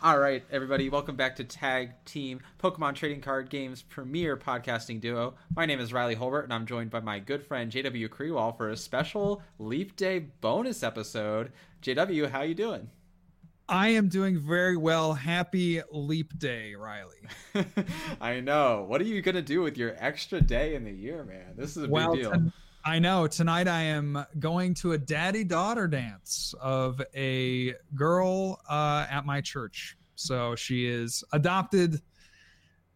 [0.00, 5.34] All right, everybody, welcome back to Tag Team Pokemon Trading Card Games premier podcasting duo.
[5.56, 8.68] My name is Riley Holbert, and I'm joined by my good friend JW Kriwall for
[8.68, 11.50] a special Leap Day bonus episode.
[11.82, 12.90] JW, how you doing?
[13.68, 15.14] I am doing very well.
[15.14, 17.18] Happy Leap Day, Riley.
[18.20, 18.84] I know.
[18.86, 21.54] What are you gonna do with your extra day in the year, man?
[21.56, 22.32] This is a well, big deal.
[22.34, 22.52] T-
[22.88, 23.26] I know.
[23.26, 29.42] Tonight I am going to a daddy daughter dance of a girl uh, at my
[29.42, 29.98] church.
[30.14, 32.00] So she is adopted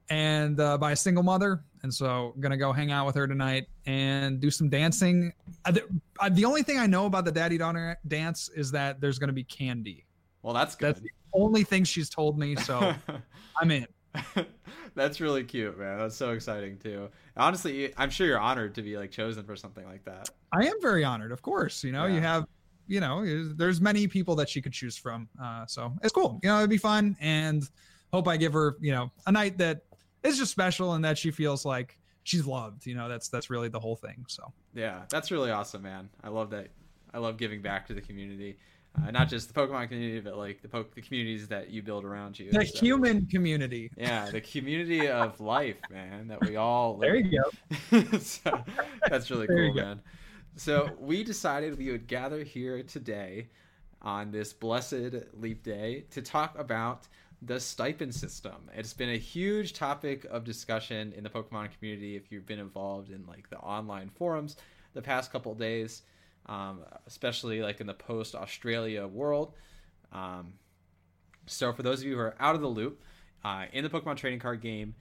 [0.09, 1.63] and uh, by a single mother.
[1.83, 5.31] And so I'm going to go hang out with her tonight and do some dancing.
[5.67, 5.83] Uh, the,
[6.21, 9.29] uh, the, only thing I know about the daddy daughter dance is that there's going
[9.29, 10.07] to be candy.
[10.41, 10.95] Well, that's good.
[10.95, 12.57] That's the only thing she's told me.
[12.57, 12.95] So
[13.61, 13.87] I'm in.
[14.95, 15.99] That's really cute, man.
[15.99, 17.09] That's so exciting too.
[17.37, 20.31] Honestly, I'm sure you're honored to be like chosen for something like that.
[20.53, 21.83] I am very honored, of course.
[21.83, 22.15] You know, yeah.
[22.15, 22.47] you have,
[22.87, 25.29] you know, there's many people that she could choose from.
[25.43, 26.41] Uh, so it's cool.
[26.43, 27.69] You know, it'd be fun, and
[28.13, 29.83] hope I give her, you know, a night that
[30.23, 32.87] is just special and that she feels like she's loved.
[32.87, 34.25] You know, that's that's really the whole thing.
[34.29, 36.11] So yeah, that's really awesome, man.
[36.23, 36.69] I love that.
[37.15, 38.59] I love giving back to the community
[38.97, 42.05] uh, not just the Pokemon community, but like the po- the communities that you build
[42.05, 42.51] around you.
[42.51, 43.91] The so, human community.
[43.97, 46.99] Yeah, the community of life, man, that we all.
[46.99, 48.19] There you go.
[48.19, 48.63] so,
[49.09, 50.01] that's really there cool, man.
[50.57, 53.49] So we decided we would gather here today
[54.03, 57.09] on this blessed leap day to talk about
[57.41, 58.69] the stipend system.
[58.75, 63.11] It's been a huge topic of discussion in the Pokemon community if you've been involved
[63.11, 64.57] in like the online forums
[64.95, 66.03] the past couple days
[66.47, 69.53] um, especially like in the post Australia world.
[70.13, 70.55] Um,
[71.47, 73.03] so, for those of you who are out of the loop,
[73.45, 74.95] uh, in the Pokemon trading card game,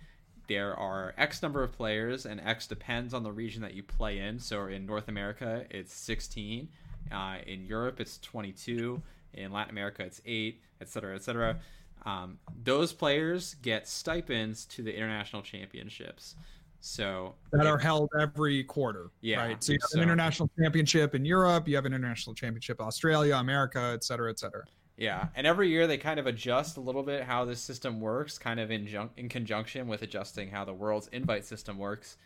[0.48, 4.20] there are X number of players, and X depends on the region that you play
[4.20, 4.39] in.
[4.39, 6.67] So, in North America, it's 16.
[7.11, 9.02] Uh, in Europe, it's 22.
[9.33, 11.59] In Latin America, it's 8, etc., etc.
[12.05, 16.36] Um, those players get stipends to the international championships.
[16.82, 19.11] So that are held every quarter.
[19.22, 19.38] Yeah.
[19.38, 19.64] Right.
[19.64, 22.86] So you have so, an international championship in Europe, you have an international championship in
[22.88, 24.64] Australia, America, et cetera, et cetera.
[24.98, 28.38] Yeah, and every year they kind of adjust a little bit how this system works,
[28.38, 32.17] kind of in jun- in conjunction with adjusting how the world's invite system works.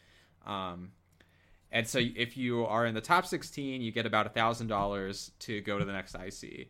[0.45, 0.91] Um,
[1.71, 5.31] and so if you are in the top 16, you get about a thousand dollars
[5.39, 6.69] to go to the next IC.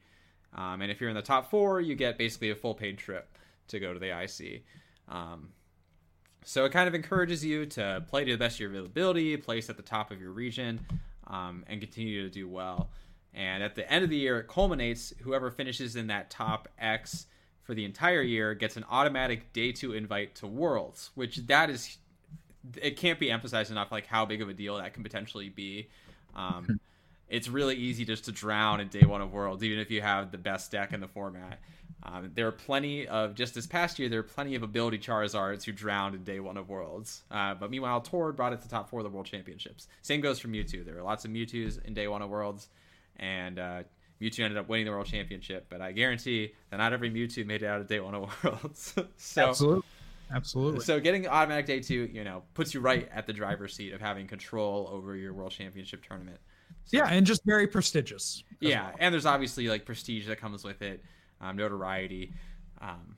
[0.54, 3.38] Um, and if you're in the top four, you get basically a full paid trip
[3.68, 4.64] to go to the IC.
[5.10, 5.50] Um,
[6.46, 9.70] so it kind of encourages you to play to the best of your ability, place
[9.70, 10.80] at the top of your region,
[11.28, 12.90] um, and continue to do well.
[13.34, 15.14] And at the end of the year, it culminates.
[15.22, 17.26] Whoever finishes in that top X
[17.64, 21.98] for the entire year gets an automatic day two invite to Worlds, which that is,
[22.82, 25.90] it can't be emphasized enough, like how big of a deal that can potentially be.
[26.36, 26.80] Um,
[27.36, 30.32] it's really easy just to drown in day one of Worlds, even if you have
[30.32, 31.60] the best deck in the format.
[32.02, 34.08] Um, there are plenty of just this past year.
[34.08, 37.24] There are plenty of ability Charizards who drowned in day one of Worlds.
[37.30, 39.88] Uh, but meanwhile, Tord brought it to top four of the World Championships.
[40.02, 40.86] Same goes for Mewtwo.
[40.86, 42.70] There are lots of Mewtwo's in day one of Worlds,
[43.18, 43.84] and uh,
[44.22, 45.66] Mewtwo ended up winning the World Championship.
[45.68, 48.94] But I guarantee that not every Mewtwo made it out of day one of Worlds.
[49.18, 49.84] so, Absolutely.
[50.32, 50.80] Absolutely.
[50.82, 54.02] So getting automatic day two, you know, puts you right at the driver's seat of
[54.02, 56.40] having control over your World Championship tournament.
[56.86, 58.44] So, yeah, and just very prestigious.
[58.60, 58.96] Yeah, well.
[59.00, 61.04] and there's obviously like prestige that comes with it
[61.42, 62.34] um, notoriety.
[62.80, 63.18] Um,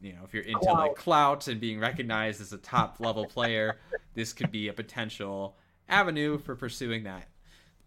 [0.00, 0.78] you know, if you're into clout.
[0.78, 3.78] like clout and being recognized as a top level player,
[4.14, 5.56] this could be a potential
[5.88, 7.28] avenue for pursuing that.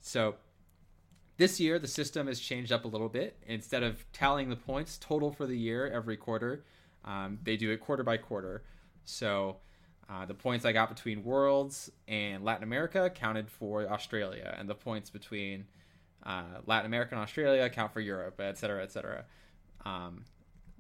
[0.02, 0.36] So
[1.38, 3.38] this year, the system has changed up a little bit.
[3.46, 6.66] Instead of tallying the points total for the year every quarter,
[7.06, 8.64] um, they do it quarter by quarter.
[9.06, 9.58] So
[10.10, 14.76] uh, the points I got between Worlds and Latin America counted for Australia, and the
[14.76, 15.66] points between
[16.26, 19.26] uh, Latin America and Australia count for Europe, et cetera, et cetera.
[19.86, 20.24] Um,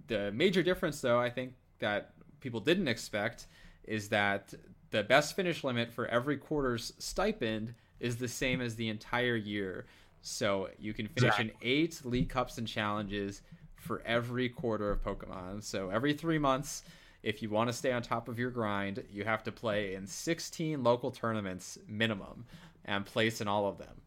[0.07, 3.47] the major difference, though, I think that people didn't expect
[3.83, 4.53] is that
[4.91, 9.85] the best finish limit for every quarter's stipend is the same as the entire year.
[10.21, 13.41] So you can finish in eight League Cups and challenges
[13.75, 15.63] for every quarter of Pokemon.
[15.63, 16.83] So every three months,
[17.24, 20.06] if you want to stay on top of your grind, you have to play in
[20.06, 22.46] 16 local tournaments minimum
[22.86, 24.02] and place in all of them.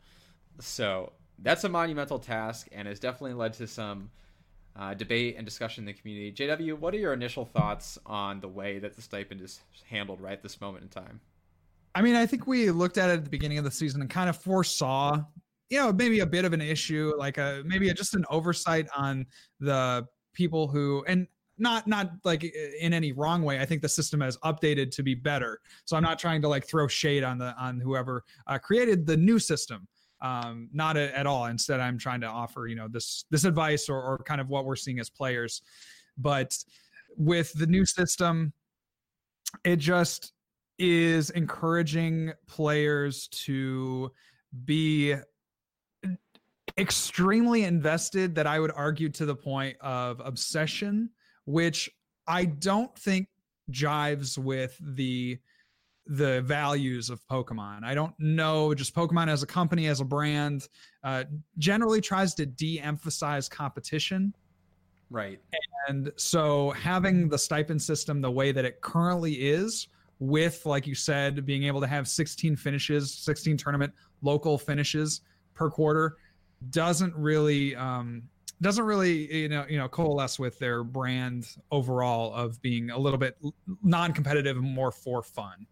[0.60, 4.10] So that's a monumental task and has definitely led to some
[4.76, 6.32] uh, debate and discussion in the community.
[6.32, 10.42] JW, what are your initial thoughts on the way that the stipend is handled right
[10.42, 11.20] this moment in time?
[11.94, 14.08] I mean, I think we looked at it at the beginning of the season and
[14.08, 15.20] kind of foresaw,
[15.70, 18.86] you know, maybe a bit of an issue, like a maybe a, just an oversight
[18.96, 19.26] on
[19.58, 21.26] the people who and
[21.60, 23.60] not not like in any wrong way.
[23.60, 25.60] I think the system has updated to be better.
[25.84, 29.16] So I'm not trying to like throw shade on the on whoever uh, created the
[29.16, 29.86] new system
[30.22, 31.46] um, not a, at all.
[31.46, 34.64] Instead, I'm trying to offer you know this this advice or, or kind of what
[34.64, 35.62] we're seeing as players.
[36.18, 36.56] but
[37.16, 38.52] with the new system,
[39.64, 40.32] it just
[40.78, 44.12] is encouraging players to
[44.64, 45.16] be
[46.78, 51.10] extremely invested that I would argue to the point of obsession,
[51.44, 51.90] which
[52.26, 53.28] I don't think
[53.70, 55.38] jives with the
[56.06, 57.84] the values of Pokemon.
[57.84, 60.66] I don't know, just Pokemon as a company, as a brand,
[61.04, 61.24] uh,
[61.58, 64.34] generally tries to de-emphasize competition.
[65.08, 65.40] Right.
[65.88, 69.86] And so having the stipend system the way that it currently is,
[70.18, 75.20] with like you said, being able to have 16 finishes, 16 tournament local finishes
[75.54, 76.16] per quarter,
[76.70, 78.22] doesn't really um,
[78.62, 83.18] doesn't really you know you know coalesce with their brand overall of being a little
[83.18, 83.36] bit
[83.82, 85.66] non-competitive and more for fun.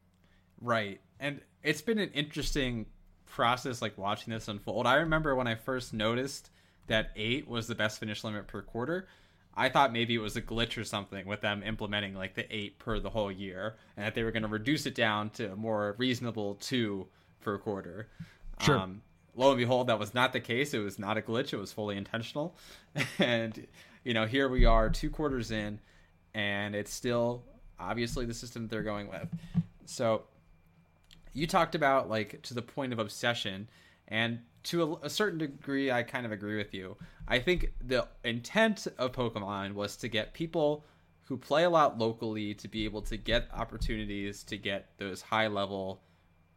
[0.61, 1.01] Right.
[1.21, 2.87] And it's been an interesting
[3.27, 4.87] process like watching this unfold.
[4.87, 6.51] I remember when I first noticed
[6.87, 9.09] that 8 was the best finish limit per quarter.
[9.55, 12.79] I thought maybe it was a glitch or something with them implementing like the 8
[12.79, 15.57] per the whole year and that they were going to reduce it down to a
[15.57, 17.07] more reasonable 2
[17.41, 18.09] per quarter.
[18.61, 18.79] Sure.
[18.79, 19.03] Um,
[19.39, 20.75] lo and behold, that was not the case.
[20.75, 21.53] It was not a glitch.
[21.53, 22.57] It was fully intentional.
[23.19, 23.67] and,
[24.05, 25.79] you know, here we are two quarters in,
[26.35, 27.45] and it's still
[27.79, 29.29] obviously the system they're going with.
[29.87, 30.25] So
[31.33, 33.69] you talked about like to the point of obsession,
[34.09, 36.97] and to a, a certain degree, I kind of agree with you.
[37.29, 40.85] I think the intent of Pokemon was to get people
[41.23, 45.47] who play a lot locally to be able to get opportunities to get those high
[45.47, 46.01] level,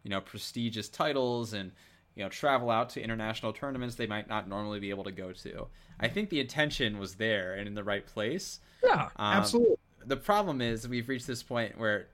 [0.04, 1.74] you know, prestigious titles and
[2.16, 5.32] you know travel out to international tournaments they might not normally be able to go
[5.32, 5.68] to.
[6.00, 8.60] I think the intention was there and in the right place.
[8.84, 9.76] Yeah, um, absolutely.
[10.06, 12.08] The problem is we've reached this point where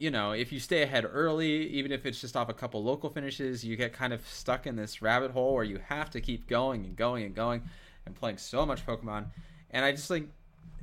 [0.00, 3.10] you know, if you stay ahead early, even if it's just off a couple local
[3.10, 6.48] finishes, you get kind of stuck in this rabbit hole where you have to keep
[6.48, 7.62] going and going and going
[8.06, 9.26] and playing so much Pokemon.
[9.70, 10.30] And I just think,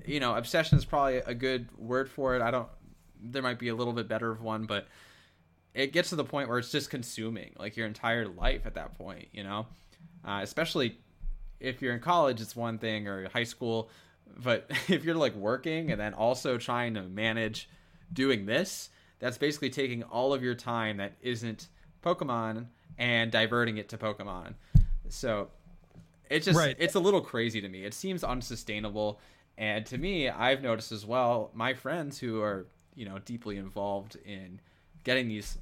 [0.06, 2.44] you know, obsession is probably a good word for it.
[2.44, 2.68] I don't,
[3.20, 4.88] there might be a little bit better of one, but
[5.78, 8.98] it gets to the point where it's just consuming like your entire life at that
[8.98, 9.68] point, you know?
[10.26, 10.98] Uh, especially
[11.60, 13.92] if you're in college, it's one thing, or high school.
[14.44, 17.70] But if you're like working and then also trying to manage
[18.12, 18.90] doing this,
[19.20, 21.68] that's basically taking all of your time that isn't
[22.04, 22.66] Pokemon
[22.98, 24.56] and diverting it to Pokemon.
[25.10, 25.50] So
[26.28, 26.76] it's just right.
[26.80, 27.86] it's a little crazy to me.
[27.86, 29.20] It seems unsustainable.
[29.60, 32.66] And to me, I've noticed as well, my friends who are,
[32.96, 34.60] you know, deeply involved in
[35.04, 35.58] getting these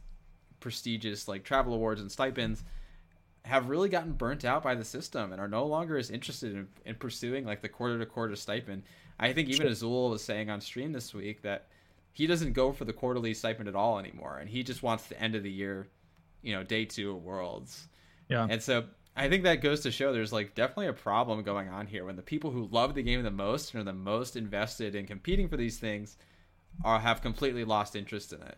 [0.59, 2.63] prestigious like travel awards and stipends
[3.43, 6.67] have really gotten burnt out by the system and are no longer as interested in,
[6.83, 8.83] in pursuing like the quarter to quarter stipend.
[9.19, 11.67] I think even Azul was saying on stream this week that
[12.11, 15.21] he doesn't go for the quarterly stipend at all anymore, and he just wants the
[15.21, 15.87] end of the year,
[16.41, 17.87] you know, day two of Worlds.
[18.29, 18.85] Yeah, and so
[19.15, 22.15] I think that goes to show there's like definitely a problem going on here when
[22.15, 25.47] the people who love the game the most and are the most invested in competing
[25.47, 26.17] for these things
[26.83, 28.57] are have completely lost interest in it.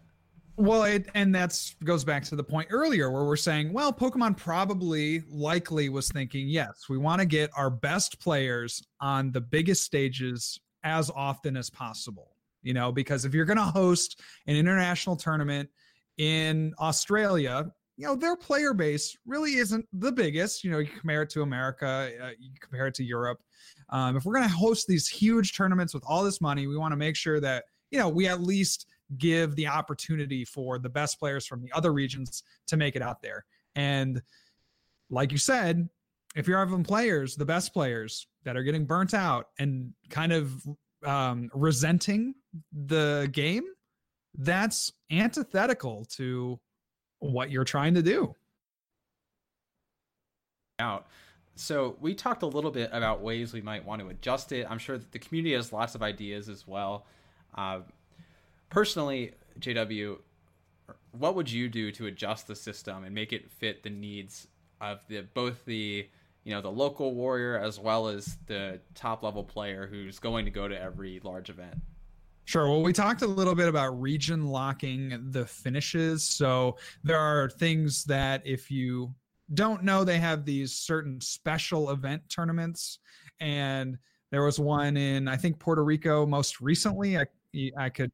[0.60, 4.38] Well, it, and that's goes back to the point earlier where we're saying, well, Pokemon
[4.38, 9.84] probably likely was thinking, yes, we want to get our best players on the biggest
[9.84, 12.32] stages as often as possible.
[12.64, 15.70] You know, because if you're going to host an international tournament
[16.18, 20.64] in Australia, you know, their player base really isn't the biggest.
[20.64, 23.40] You know, you compare it to America, uh, you compare it to Europe.
[23.90, 26.94] Um, if we're going to host these huge tournaments with all this money, we want
[26.94, 28.88] to make sure that, you know, we at least
[29.18, 33.22] give the opportunity for the best players from the other regions to make it out
[33.22, 33.46] there.
[33.76, 34.22] And
[35.10, 35.88] like you said,
[36.36, 40.54] if you're having players, the best players that are getting burnt out and kind of
[41.06, 42.36] um, resenting
[42.72, 43.64] the game,
[44.38, 46.60] that's antithetical to
[47.20, 48.36] what you're trying to do.
[50.80, 51.08] Out.
[51.56, 54.68] So we talked a little bit about ways we might want to adjust it.
[54.70, 57.08] I'm sure that the community has lots of ideas as well.
[57.56, 57.80] Uh,
[58.70, 60.18] personally, JW,
[61.12, 64.48] what would you do to adjust the system and make it fit the needs
[64.80, 66.08] of the both the
[66.44, 70.52] you know the local warrior as well as the top level player who's going to
[70.52, 71.76] go to every large event?
[72.46, 72.70] Sure.
[72.70, 76.24] Well, we talked a little bit about region locking the finishes.
[76.24, 79.14] So there are things that if you
[79.54, 83.00] don't know, they have these certain special event tournaments.
[83.42, 83.98] And
[84.32, 87.18] there was one in, I think, Puerto Rico most recently.
[87.18, 87.26] I,
[87.78, 88.14] I could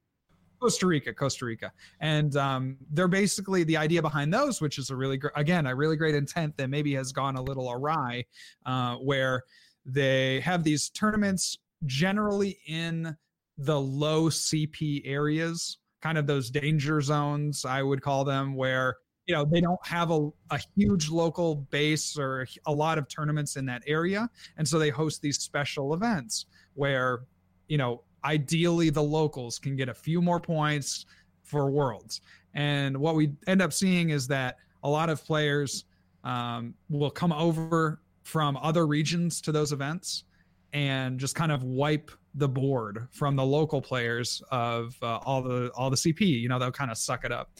[0.63, 4.96] Costa Rica, Costa Rica, and um, they're basically the idea behind those, which is a
[4.96, 8.24] really again, a really great intent that maybe has gone a little awry,
[8.65, 9.43] uh, where
[9.86, 13.13] they have these tournaments generally in
[13.58, 19.36] the low CP areas, kind of those danger zones, I would call them, where you
[19.36, 23.65] know they don't have a, a huge local base or a lot of tournaments in
[23.65, 27.24] that area, and so they host these special events where
[27.67, 31.05] you know, ideally the locals can get a few more points
[31.43, 32.21] for worlds.
[32.53, 35.85] And what we end up seeing is that a lot of players
[36.23, 40.23] um, will come over from other regions to those events
[40.71, 45.71] and just kind of wipe the board from the local players of uh, all the
[45.75, 46.21] all the CP.
[46.21, 47.51] You know, they'll kind of suck it up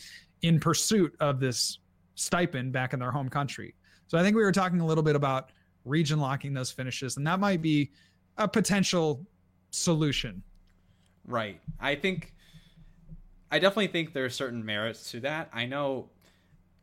[0.42, 1.80] in pursuit of this
[2.16, 3.76] stipend back in their home country.
[4.08, 5.52] So I think we were talking a little bit about
[5.86, 7.92] region locking those finishes, and that might be
[8.38, 9.26] a potential
[9.72, 10.42] solution.
[11.28, 11.60] Right.
[11.80, 12.34] I think
[13.52, 15.50] I definitely think there are certain merits to that.
[15.54, 16.10] I know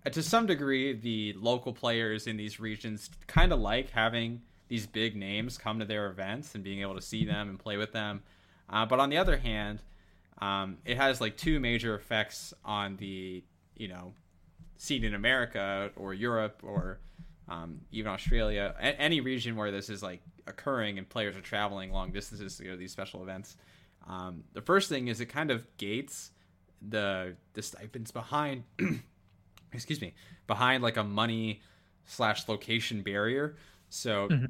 [0.06, 4.87] uh, to some degree the local players in these regions kind of like having these
[4.87, 7.92] big names come to their events and being able to see them and play with
[7.92, 8.23] them.
[8.68, 9.82] Uh, but on the other hand,
[10.40, 13.42] um, it has like two major effects on the
[13.76, 14.14] you know
[14.78, 17.00] scene in America or Europe or
[17.49, 21.92] um, even Australia, a- any region where this is like occurring and players are traveling
[21.92, 23.56] long distances to go to these special events.
[24.07, 26.30] Um, the first thing is it kind of gates
[26.87, 28.64] the the stipends behind
[29.73, 30.14] excuse me
[30.47, 31.61] behind like a money
[32.07, 33.57] slash location barrier.
[33.88, 34.47] So mm-hmm.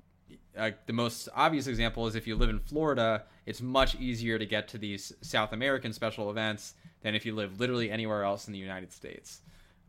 [0.57, 4.47] uh, the most obvious example is if you live in florida it's much easier to
[4.47, 8.53] get to these south american special events than if you live literally anywhere else in
[8.53, 9.41] the united states.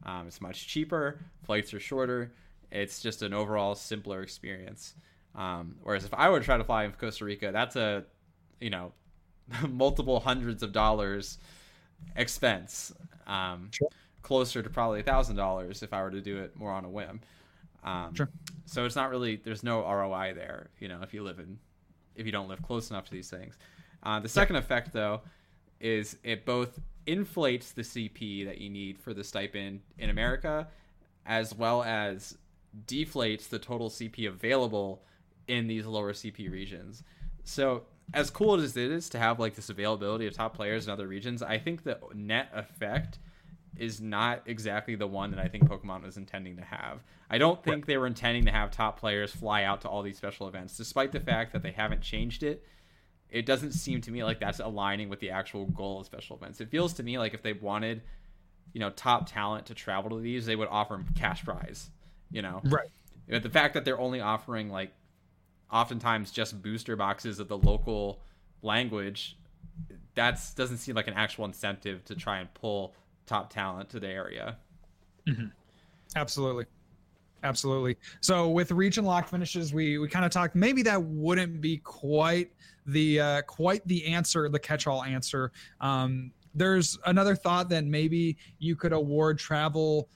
[0.03, 2.32] Um, it's much cheaper flights are shorter
[2.72, 4.96] it's just an overall simpler experience.
[5.36, 8.03] Um, whereas if i were to try to fly in costa rica that's a
[8.60, 8.91] you know
[9.69, 11.38] multiple hundreds of dollars
[12.15, 12.93] expense.
[13.27, 13.89] Um, sure.
[14.21, 16.89] Closer to probably a thousand dollars if I were to do it more on a
[16.89, 17.21] whim.
[17.83, 18.29] Um, sure.
[18.65, 20.69] So it's not really there's no ROI there.
[20.79, 21.60] You know, if you live in
[22.15, 23.57] if you don't live close enough to these things.
[24.03, 24.62] Uh, the second yeah.
[24.62, 25.21] effect though
[25.79, 30.67] is it both inflates the CP that you need for the stipend in America,
[31.25, 32.38] as well as
[32.86, 35.03] deflates the total CP available
[35.48, 37.03] in these lower CP regions.
[37.43, 37.83] So
[38.13, 41.08] as cool as it is to have like this availability of top players in other
[41.08, 43.20] regions, I think the net effect
[43.77, 47.00] is not exactly the one that I think Pokemon was intending to have.
[47.30, 50.18] I don't think they were intending to have top players fly out to all these
[50.18, 52.65] special events, despite the fact that they haven't changed it.
[53.30, 56.60] It doesn't seem to me like that's aligning with the actual goal of special events.
[56.60, 58.01] It feels to me like if they wanted,
[58.74, 61.89] you know, top talent to travel to these, they would offer them cash prize.
[62.30, 62.89] You know, right?
[63.30, 64.91] But the fact that they're only offering like
[65.72, 68.22] oftentimes just booster boxes of the local
[68.62, 69.38] language
[70.16, 72.94] that doesn't seem like an actual incentive to try and pull
[73.25, 74.58] top talent to the area.
[75.28, 75.48] Mm-hmm.
[76.16, 76.66] absolutely.
[77.44, 77.98] Absolutely.
[78.20, 82.51] So with region lock finishes we we kind of talked maybe that wouldn't be quite
[82.86, 85.51] the uh, quite the answer the catch-all answer.
[85.80, 90.10] Um, there's another thought that maybe you could award travel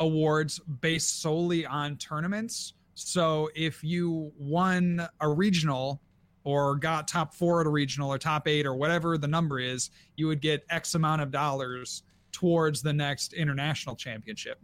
[0.00, 6.00] awards based solely on tournaments so if you won a regional
[6.44, 9.90] or got top four at a regional or top eight or whatever the number is,
[10.16, 14.60] you would get X amount of dollars towards the next international championship.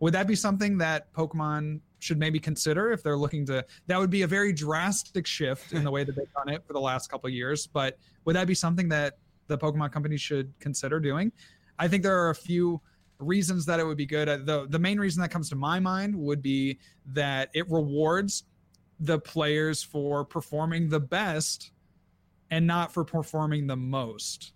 [0.00, 3.64] Would that be something that Pokemon should maybe consider if they're looking to?
[3.86, 6.72] That would be a very drastic shift in the way that they've done it for
[6.72, 7.68] the last couple years.
[7.68, 11.30] But would that be something that the Pokemon company should consider doing?
[11.78, 12.80] I think there are a few
[13.22, 14.28] reasons that it would be good.
[14.28, 18.44] Uh, the the main reason that comes to my mind would be that it rewards
[19.00, 21.72] the players for performing the best
[22.50, 24.52] and not for performing the most.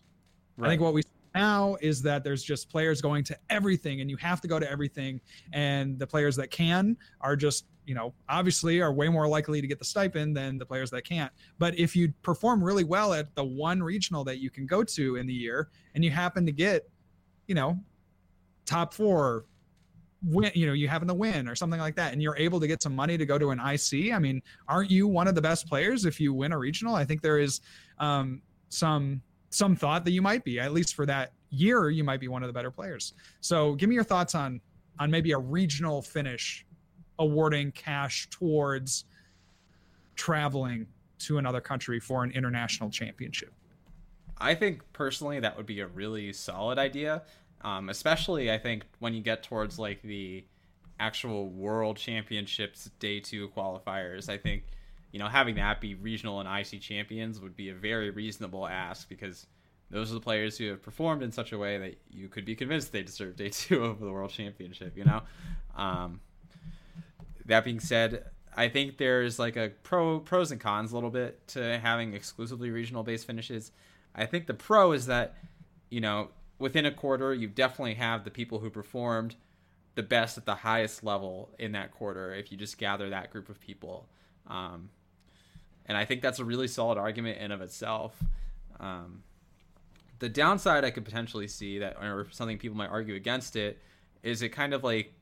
[0.56, 0.66] Right.
[0.66, 1.02] I think what we
[1.36, 4.68] now is that there's just players going to everything and you have to go to
[4.70, 5.20] everything
[5.52, 9.66] and the players that can are just you know obviously are way more likely to
[9.66, 13.34] get the stipend than the players that can't but if you perform really well at
[13.34, 16.52] the one regional that you can go to in the year and you happen to
[16.52, 16.88] get
[17.48, 17.78] you know
[18.66, 19.46] top four
[20.24, 22.66] win you know you having to win or something like that and you're able to
[22.66, 25.42] get some money to go to an ic i mean aren't you one of the
[25.42, 26.94] best players if you win a regional?
[26.94, 27.60] I think there is
[27.98, 32.20] um, some some thought that you might be at least for that year you might
[32.20, 33.14] be one of the better players.
[33.40, 34.60] So give me your thoughts on
[34.98, 36.66] on maybe a regional finish
[37.18, 39.04] awarding cash towards
[40.16, 40.86] traveling
[41.18, 43.52] to another country for an international championship.
[44.38, 47.22] I think personally that would be a really solid idea.
[47.62, 50.44] Um, especially, I think when you get towards like the
[50.98, 54.64] actual World Championships Day Two qualifiers, I think
[55.12, 59.08] you know having that be regional and IC champions would be a very reasonable ask
[59.08, 59.46] because
[59.90, 62.56] those are the players who have performed in such a way that you could be
[62.56, 64.96] convinced they deserve Day Two over the World Championship.
[64.96, 65.22] You know.
[65.76, 66.20] Um,
[67.46, 68.24] that being said,
[68.56, 72.70] I think there's like a pro pros and cons a little bit to having exclusively
[72.70, 73.72] regional based finishes.
[74.14, 75.36] I think the pro is that
[75.90, 79.36] you know within a quarter, you definitely have the people who performed
[79.94, 83.48] the best at the highest level in that quarter if you just gather that group
[83.48, 84.08] of people.
[84.46, 84.90] Um,
[85.86, 88.14] and I think that's a really solid argument in of itself.
[88.78, 89.22] Um,
[90.18, 93.78] the downside I could potentially see that, or something people might argue against it,
[94.22, 95.12] is it kind of like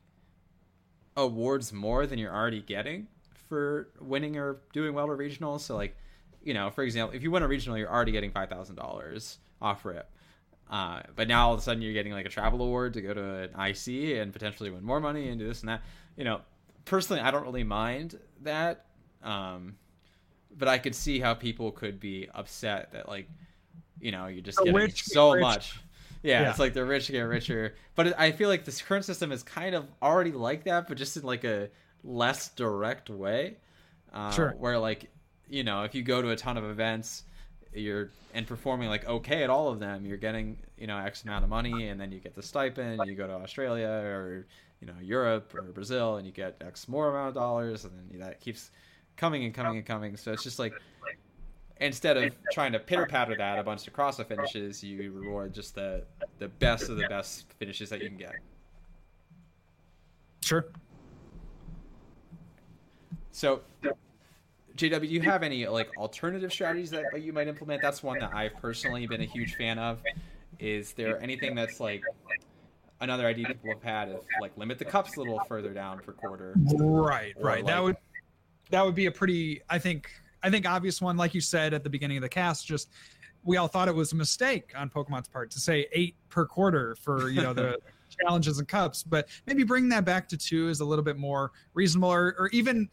[1.16, 3.06] awards more than you're already getting
[3.48, 5.60] for winning or doing well to regionals.
[5.60, 5.96] So like,
[6.42, 9.38] you know, for example, if you win a regional, you're already getting five thousand dollars
[9.60, 10.10] off rip.
[10.70, 13.12] Uh, but now all of a sudden you're getting like a travel award to go
[13.14, 15.82] to an IC and potentially win more money and do this and that.
[16.16, 16.40] You know,
[16.84, 18.86] personally, I don't really mind that.
[19.22, 19.76] Um,
[20.56, 23.28] but I could see how people could be upset that like,
[24.00, 25.42] you know, you're just The getting rich get so rich.
[25.42, 25.80] much.
[26.22, 26.50] Yeah, Yeah.
[26.50, 27.74] it's like the rich get richer.
[27.94, 31.16] But I feel like this current system is kind of already like that, but just
[31.16, 31.68] in like a
[32.02, 33.56] less direct way.
[34.12, 34.54] Uh, Sure.
[34.58, 35.10] Where like,
[35.48, 37.24] you know, if you go to a ton of events,
[37.74, 41.44] you're and performing like okay at all of them, you're getting you know X amount
[41.44, 43.00] of money, and then you get the stipend.
[43.06, 44.46] You go to Australia or
[44.80, 48.20] you know Europe or Brazil, and you get X more amount of dollars, and then
[48.20, 48.70] that keeps
[49.16, 50.16] coming and coming and coming.
[50.16, 50.72] So it's just like
[51.80, 55.74] instead of trying to pitter patter that a bunch of CrossFit finishes, you reward just
[55.74, 56.04] the
[56.38, 58.34] the best of the best finishes that you can get.
[60.42, 60.66] Sure.
[63.32, 63.62] So,
[64.76, 67.80] JW, do you have any like alternative strategies that, that you might implement?
[67.80, 70.02] That's one that I've personally been a huge fan of.
[70.58, 72.02] Is there anything that's like
[73.00, 76.12] another idea people have had of like limit the cups a little further down per
[76.12, 76.54] quarter?
[76.56, 77.66] Right, Or, right.
[77.66, 77.96] that would
[78.70, 80.10] that would be a pretty I think
[80.42, 82.90] I think obvious one, like you said at the beginning of the cast, just
[83.44, 86.96] we all thought it was a mistake on Pokemon's part to say eight per quarter
[86.96, 87.78] for, you know, the
[88.20, 89.02] challenges and cups.
[89.02, 92.48] But maybe bringing that back to two is a little bit more reasonable or, or
[92.48, 92.88] even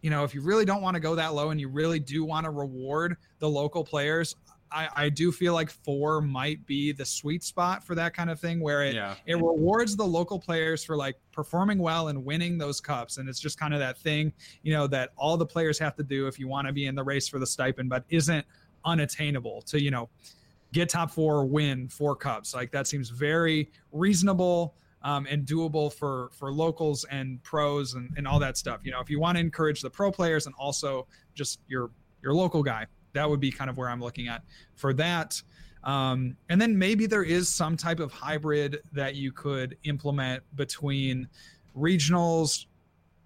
[0.00, 2.24] you know, if you really don't want to go that low and you really do
[2.24, 4.36] want to reward the local players,
[4.70, 8.38] I, I do feel like four might be the sweet spot for that kind of
[8.38, 12.58] thing where it Yeah, it rewards the local players for like performing well and winning
[12.58, 13.18] those cups.
[13.18, 16.02] And it's just kind of that thing you know that all the players have to
[16.02, 18.44] do if you want to be in the race for the stipend but isn't
[18.84, 20.08] unattainable to you know
[20.72, 22.54] get top four win four cups.
[22.54, 28.26] Like that seems very reasonable um, and doable for for locals and pros and, and
[28.26, 31.06] all that stuff you know if you want to encourage the pro players and also
[31.34, 31.90] just your
[32.22, 34.42] your local guy that would be kind of where i'm looking at
[34.74, 35.40] for that
[35.84, 41.28] um, and then maybe there is some type of hybrid that you could implement between
[41.76, 42.66] regionals,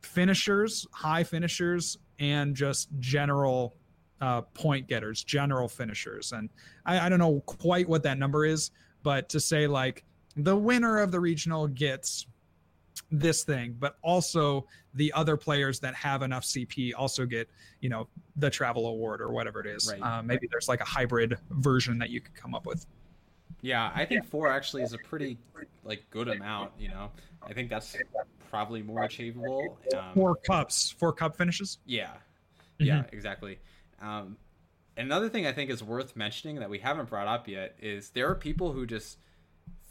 [0.02, 3.74] finishers, high finishers, and just general
[4.20, 6.32] uh, point getters, general finishers.
[6.32, 6.50] And
[6.86, 8.70] I, I don't know quite what that number is,
[9.02, 10.04] but to say like
[10.36, 12.26] the winner of the regional gets
[13.10, 17.48] this thing, but also the other players that have enough CP also get,
[17.80, 19.90] you know, the travel award or whatever it is.
[19.90, 20.00] Right.
[20.02, 22.86] Uh, maybe there's like a hybrid version that you could come up with.
[23.62, 23.90] yeah.
[23.94, 25.38] I think four actually is a pretty
[25.84, 26.72] like good amount.
[26.78, 27.10] You know,
[27.46, 27.96] I think that's
[28.50, 29.78] probably more achievable.
[29.96, 31.78] Um, Four cups, four cup finishes.
[31.86, 32.08] Yeah,
[32.78, 32.84] Mm-hmm.
[32.86, 33.58] yeah, exactly.
[34.00, 34.36] Um,
[34.96, 38.28] another thing I think is worth mentioning that we haven't brought up yet is there
[38.28, 39.18] are people who just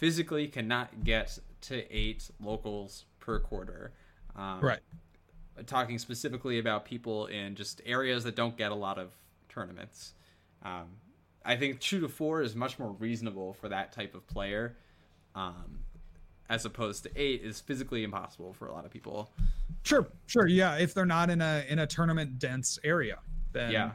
[0.01, 3.93] physically cannot get to eight locals per quarter.
[4.35, 4.79] Um, Right.
[5.67, 9.11] Talking specifically about people in just areas that don't get a lot of
[9.47, 10.15] tournaments.
[10.63, 10.87] Um,
[11.45, 14.75] I think two to four is much more reasonable for that type of player.
[15.35, 15.79] Um,
[16.49, 19.29] as opposed to eight is physically impossible for a lot of people.
[19.83, 20.75] Sure, sure, yeah.
[20.77, 23.19] If they're not in a in a tournament dense area,
[23.53, 23.91] then Yeah.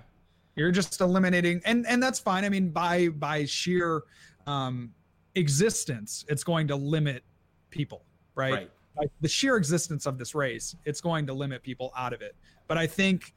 [0.55, 2.45] you're just eliminating, and and that's fine.
[2.45, 4.05] I mean, by by sheer
[4.47, 4.95] um,
[5.37, 7.22] existence, it's going to limit
[7.70, 8.53] people, right?
[8.53, 8.70] Right.
[8.99, 12.35] Like the sheer existence of this race, it's going to limit people out of it.
[12.66, 13.35] But I think,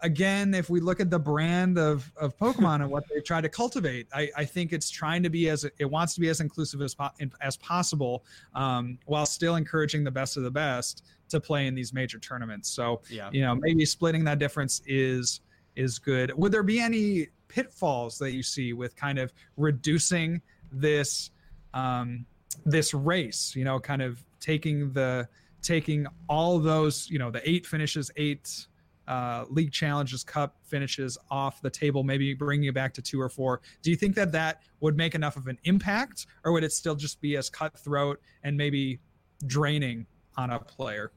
[0.00, 3.48] again, if we look at the brand of of Pokemon and what they try to
[3.48, 6.82] cultivate, I, I think it's trying to be as it wants to be as inclusive
[6.82, 11.68] as po- as possible, um, while still encouraging the best of the best to play
[11.68, 12.68] in these major tournaments.
[12.68, 13.30] So Yeah.
[13.32, 15.40] you know maybe splitting that difference is
[15.76, 20.40] is good would there be any pitfalls that you see with kind of reducing
[20.72, 21.30] this
[21.76, 22.26] um
[22.64, 25.28] this race you know kind of taking the
[25.62, 28.66] taking all those you know the eight finishes eight
[29.08, 33.28] uh, league challenges cup finishes off the table maybe bringing it back to two or
[33.28, 33.60] four.
[33.82, 36.96] Do you think that that would make enough of an impact or would it still
[36.96, 38.98] just be as cutthroat and maybe
[39.46, 41.12] draining on a player?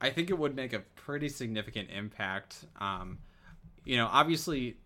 [0.00, 2.66] I think it would make a pretty significant impact.
[2.78, 3.18] Um,
[3.84, 4.76] you know, obviously,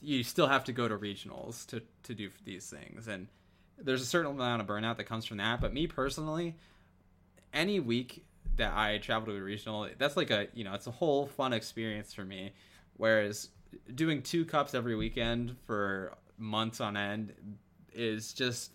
[0.00, 3.28] you still have to go to regionals to to do these things, and
[3.82, 5.60] there's a certain amount of burnout that comes from that.
[5.60, 6.56] But me personally,
[7.52, 8.24] any week
[8.56, 11.52] that I travel to a regional, that's like a you know, it's a whole fun
[11.52, 12.52] experience for me.
[12.96, 13.48] Whereas
[13.94, 17.32] doing two cups every weekend for months on end
[17.92, 18.72] is just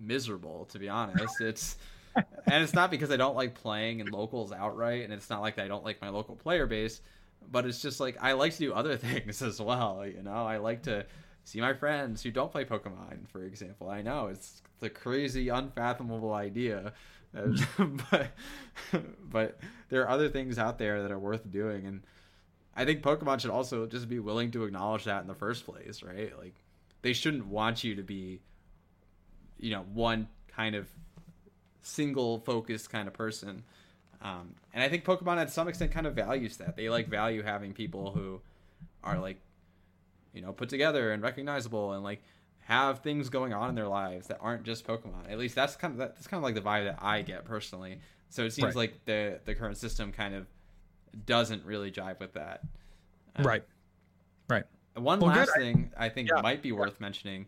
[0.00, 1.76] miserable to be honest it's
[2.14, 5.58] and it's not because i don't like playing in locals outright and it's not like
[5.58, 7.00] i don't like my local player base
[7.50, 10.04] but it's just like I like to do other things as well.
[10.06, 11.06] You know, I like to
[11.48, 13.88] see my friends who don't play Pokemon, for example.
[13.88, 16.92] I know it's the crazy, unfathomable idea,
[18.10, 18.30] but
[19.30, 19.58] but
[19.88, 22.02] there are other things out there that are worth doing, and
[22.76, 26.02] I think Pokemon should also just be willing to acknowledge that in the first place,
[26.02, 26.38] right?
[26.38, 26.54] Like
[27.00, 28.40] they shouldn't want you to be,
[29.58, 30.86] you know, one kind of
[31.80, 33.64] single focused kind of person.
[34.20, 36.76] Um, and I think Pokemon, at some extent, kind of values that.
[36.76, 38.40] They like value having people who
[39.02, 39.38] are like,
[40.38, 42.22] you know, put together and recognizable and like
[42.60, 45.28] have things going on in their lives that aren't just Pokemon.
[45.28, 47.98] At least that's kind of that's kind of like the vibe that I get personally.
[48.30, 48.76] So it seems right.
[48.76, 50.46] like the the current system kind of
[51.26, 52.62] doesn't really jive with that.
[53.34, 53.64] Um, right.
[54.48, 54.64] Right.
[54.94, 55.60] One well, last good.
[55.60, 56.40] thing I think yeah.
[56.40, 57.46] might be worth mentioning.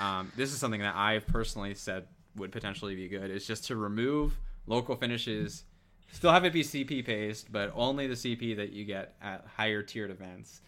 [0.00, 3.76] Um, this is something that I've personally said would potentially be good is just to
[3.76, 5.64] remove local finishes
[6.12, 9.82] Still have it be CP based, but only the CP that you get at higher
[9.82, 10.60] tiered events.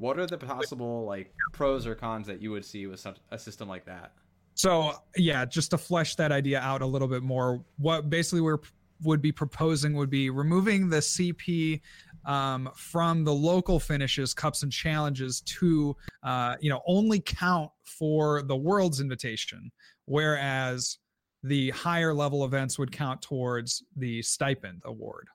[0.00, 3.38] What are the possible like pros or cons that you would see with such a
[3.38, 4.12] system like that?
[4.54, 8.60] So yeah, just to flesh that idea out a little bit more, what basically we're
[9.02, 11.80] would be proposing would be removing the CP
[12.24, 18.40] um, from the local finishes, cups and challenges to uh, you know only count for
[18.40, 19.70] the world's invitation,
[20.06, 20.96] whereas
[21.42, 25.28] the higher level events would count towards the stipend award.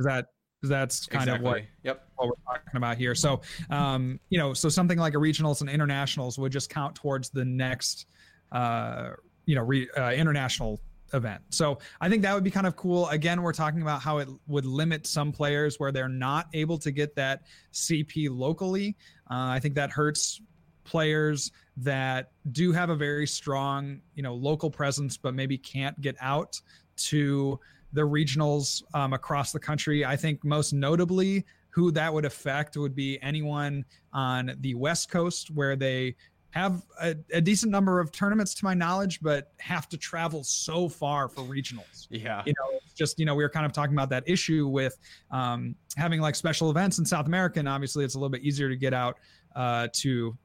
[0.00, 0.26] Is that
[0.62, 1.48] that's kind exactly.
[1.48, 2.08] of what, yep.
[2.16, 3.14] what we're talking about here.
[3.14, 7.30] So, um, you know, so something like a regionals and internationals would just count towards
[7.30, 8.06] the next,
[8.52, 9.10] uh,
[9.46, 10.80] you know, re, uh, international
[11.14, 11.42] event.
[11.50, 13.08] So I think that would be kind of cool.
[13.08, 16.90] Again, we're talking about how it would limit some players where they're not able to
[16.90, 17.42] get that
[17.72, 18.96] CP locally.
[19.30, 20.40] Uh, I think that hurts
[20.84, 26.16] players that do have a very strong, you know, local presence, but maybe can't get
[26.20, 26.60] out
[26.96, 27.58] to
[27.92, 30.04] the regionals um, across the country.
[30.04, 35.50] I think most notably, who that would affect would be anyone on the West Coast
[35.50, 36.16] where they
[36.50, 40.88] have a, a, decent number of tournaments to my knowledge, but have to travel so
[40.88, 42.08] far for regionals.
[42.10, 42.42] Yeah.
[42.44, 44.98] You know, just, you know, we were kind of talking about that issue with
[45.30, 47.60] um, having like special events in South America.
[47.60, 49.16] And obviously it's a little bit easier to get out
[49.54, 50.36] uh, to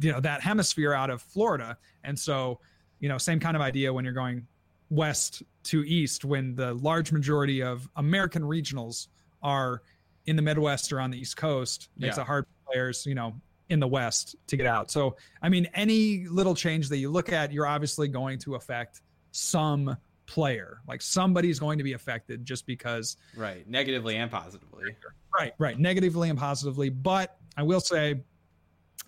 [0.00, 1.76] you know that hemisphere out of Florida.
[2.04, 2.60] And so,
[3.00, 4.46] you know, same kind of idea when you're going
[4.92, 9.08] west to east when the large majority of American regionals
[9.42, 9.82] are
[10.26, 12.22] in the Midwest or on the East Coast makes yeah.
[12.22, 13.34] it hard for players, you know,
[13.70, 14.90] in the West to get out.
[14.90, 19.00] So, I mean, any little change that you look at, you're obviously going to affect
[19.30, 20.82] some player.
[20.86, 23.16] Like somebody's going to be affected just because.
[23.34, 23.66] Right.
[23.66, 24.94] Negatively and positively.
[25.38, 25.54] Right.
[25.58, 25.78] Right.
[25.78, 26.90] Negatively and positively.
[26.90, 28.20] But I will say,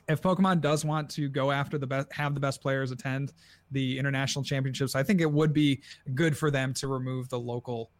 [0.09, 3.33] if Pokemon does want to go after the best, have the best players attend
[3.71, 5.83] the international championships, I think it would be
[6.15, 7.91] good for them to remove the local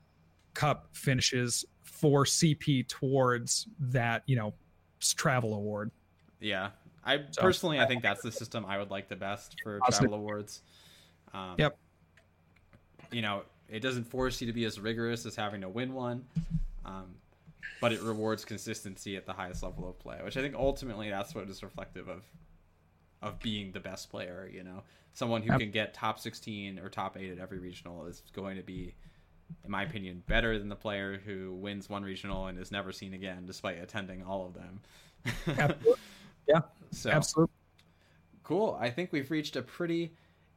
[0.53, 4.55] cup finishes for CP towards that, you know,
[5.01, 5.91] travel award.
[6.41, 6.71] Yeah.
[7.05, 10.15] I so, personally, I think that's the system I would like the best for travel
[10.15, 10.63] awards.
[11.33, 11.77] Um, yep.
[13.13, 16.25] You know, it doesn't force you to be as rigorous as having to win one.
[16.85, 17.15] Um,
[17.85, 21.35] but it rewards consistency at the highest level of play, which I think ultimately that's
[21.35, 22.23] what is reflective of
[23.21, 24.49] of being the best player.
[24.51, 28.23] You know, someone who can get top sixteen or top eight at every regional is
[28.33, 28.95] going to be,
[29.63, 33.13] in my opinion, better than the player who wins one regional and is never seen
[33.13, 34.81] again, despite attending all of them.
[35.47, 35.95] Absolutely.
[36.49, 36.61] Yeah.
[36.91, 37.53] So absolutely.
[38.45, 38.79] Cool.
[38.81, 40.15] I think we've reached a pretty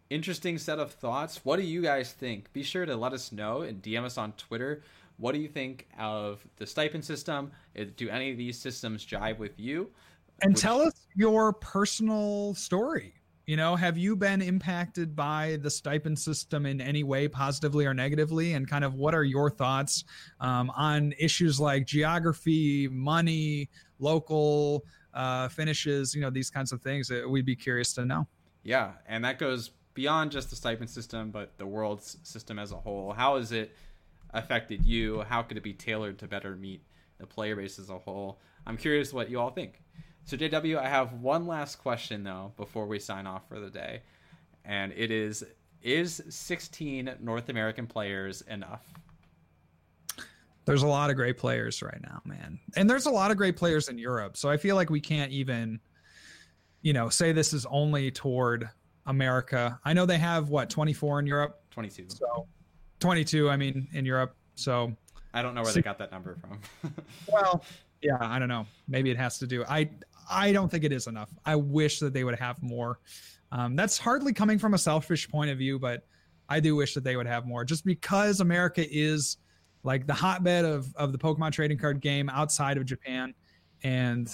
[0.09, 1.41] interesting set of thoughts.
[1.43, 2.53] What do you guys think?
[2.53, 4.81] Be sure to let us know and DM us on Twitter
[5.17, 7.51] what do you think of the stipend system?
[7.95, 9.89] Do any of these systems jive with you?
[10.41, 10.61] And Which...
[10.61, 13.13] tell us your personal story.
[13.47, 17.93] You know, have you been impacted by the stipend system in any way, positively or
[17.93, 18.53] negatively?
[18.53, 20.03] And kind of what are your thoughts
[20.41, 27.07] um, on issues like geography, money, local uh, finishes, you know, these kinds of things
[27.07, 28.27] that we'd be curious to know.
[28.63, 28.91] Yeah.
[29.07, 33.13] And that goes beyond just the stipend system, but the world's system as a whole.
[33.13, 33.75] How is it
[34.33, 35.21] affected you?
[35.21, 36.81] How could it be tailored to better meet
[37.17, 38.39] the player base as a whole?
[38.65, 39.81] I'm curious what you all think.
[40.25, 44.01] So, JW, I have one last question though before we sign off for the day,
[44.65, 45.45] and it is:
[45.81, 48.83] Is 16 North American players enough?
[50.65, 53.55] There's a lot of great players right now, man, and there's a lot of great
[53.55, 54.35] players in Europe.
[54.35, 55.79] So I feel like we can't even,
[56.81, 58.69] you know, say this is only toward
[59.05, 59.79] America.
[59.85, 62.07] I know they have what 24 in Europe, 22.
[62.09, 62.47] So
[62.99, 64.35] 22, I mean, in Europe.
[64.55, 64.93] So
[65.33, 66.93] I don't know where they got that number from.
[67.31, 67.63] well,
[68.01, 68.65] yeah, I don't know.
[68.87, 69.63] Maybe it has to do.
[69.65, 69.89] I
[70.29, 71.29] I don't think it is enough.
[71.45, 72.99] I wish that they would have more.
[73.51, 76.05] Um, that's hardly coming from a selfish point of view, but
[76.49, 79.37] I do wish that they would have more, just because America is
[79.83, 83.33] like the hotbed of of the Pokemon trading card game outside of Japan,
[83.83, 84.29] and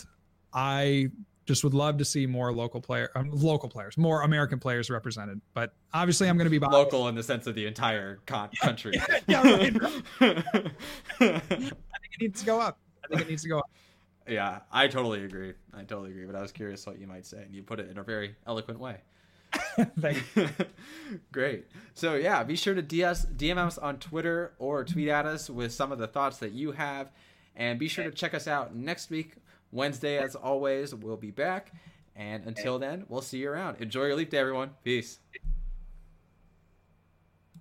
[0.53, 1.09] I
[1.45, 5.41] just would love to see more local player, um, local players, more American players represented.
[5.53, 6.73] But obviously, I'm going to be biased.
[6.73, 8.93] local in the sense of the entire con- country.
[9.27, 10.43] Yeah, yeah, right, right.
[11.19, 11.73] I think
[12.13, 12.77] it needs to go up.
[13.03, 13.69] I think it needs to go up.
[14.27, 15.53] yeah, I totally agree.
[15.73, 16.25] I totally agree.
[16.25, 18.35] But I was curious what you might say, and you put it in a very
[18.47, 18.97] eloquent way.
[19.99, 20.49] Thank you.
[21.31, 21.65] Great.
[21.93, 25.71] So yeah, be sure to DS, DM us on Twitter or tweet at us with
[25.73, 27.11] some of the thoughts that you have,
[27.55, 29.35] and be sure to check us out next week,
[29.73, 30.93] Wednesday as always.
[30.95, 31.73] We'll be back,
[32.15, 33.81] and until then, we'll see you around.
[33.81, 34.71] Enjoy your leap day, everyone.
[34.83, 35.19] Peace.